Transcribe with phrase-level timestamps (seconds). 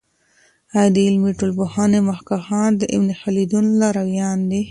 [0.77, 4.59] آیا د علمي ټولپوهني مخکښان د ابن خلدون لارویان دی؟